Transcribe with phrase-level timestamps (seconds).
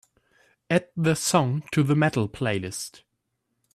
[0.67, 3.03] Add the song to the Metal playlist.